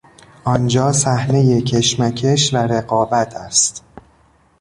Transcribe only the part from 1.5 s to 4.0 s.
کشمکش و رقابت است!